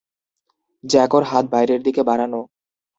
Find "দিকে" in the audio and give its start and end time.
1.83-2.01